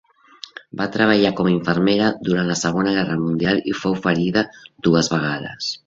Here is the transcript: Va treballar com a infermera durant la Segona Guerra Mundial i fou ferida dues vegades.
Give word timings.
Va 0.79 0.87
treballar 0.95 1.31
com 1.41 1.49
a 1.49 1.51
infermera 1.57 2.09
durant 2.29 2.49
la 2.53 2.57
Segona 2.65 2.97
Guerra 2.99 3.21
Mundial 3.27 3.63
i 3.75 3.79
fou 3.83 3.99
ferida 4.07 4.49
dues 4.89 5.17
vegades. 5.19 5.75